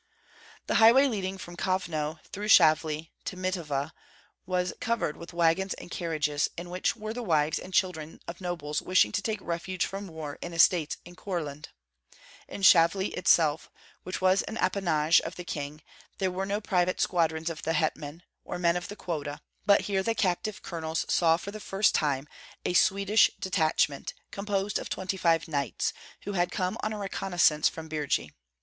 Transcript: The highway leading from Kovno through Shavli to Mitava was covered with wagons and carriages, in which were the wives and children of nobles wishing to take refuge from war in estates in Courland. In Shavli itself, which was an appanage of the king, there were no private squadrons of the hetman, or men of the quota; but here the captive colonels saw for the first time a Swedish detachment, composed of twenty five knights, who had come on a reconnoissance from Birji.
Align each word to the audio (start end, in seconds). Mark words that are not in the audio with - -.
The 0.65 0.75
highway 0.81 1.05
leading 1.07 1.37
from 1.37 1.55
Kovno 1.55 2.19
through 2.31 2.47
Shavli 2.47 3.11
to 3.25 3.37
Mitava 3.37 3.91
was 4.47 4.73
covered 4.79 5.15
with 5.15 5.31
wagons 5.31 5.75
and 5.75 5.91
carriages, 5.91 6.49
in 6.57 6.71
which 6.71 6.95
were 6.95 7.13
the 7.13 7.21
wives 7.21 7.59
and 7.59 7.71
children 7.71 8.19
of 8.27 8.41
nobles 8.41 8.81
wishing 8.81 9.11
to 9.11 9.21
take 9.21 9.37
refuge 9.43 9.85
from 9.85 10.07
war 10.07 10.39
in 10.41 10.53
estates 10.55 10.97
in 11.05 11.15
Courland. 11.15 11.69
In 12.47 12.63
Shavli 12.63 13.09
itself, 13.09 13.69
which 14.01 14.21
was 14.21 14.41
an 14.41 14.57
appanage 14.57 15.21
of 15.21 15.35
the 15.35 15.43
king, 15.43 15.83
there 16.17 16.31
were 16.31 16.47
no 16.47 16.59
private 16.59 16.99
squadrons 16.99 17.51
of 17.51 17.61
the 17.61 17.73
hetman, 17.73 18.23
or 18.43 18.57
men 18.57 18.75
of 18.75 18.87
the 18.87 18.95
quota; 18.95 19.39
but 19.67 19.81
here 19.81 20.01
the 20.01 20.15
captive 20.15 20.63
colonels 20.63 21.05
saw 21.13 21.37
for 21.37 21.51
the 21.51 21.59
first 21.59 21.93
time 21.93 22.27
a 22.65 22.73
Swedish 22.73 23.29
detachment, 23.39 24.15
composed 24.31 24.79
of 24.79 24.89
twenty 24.89 25.15
five 25.15 25.47
knights, 25.47 25.93
who 26.23 26.31
had 26.33 26.51
come 26.51 26.75
on 26.81 26.91
a 26.91 26.97
reconnoissance 26.97 27.69
from 27.69 27.87
Birji. 27.87 28.31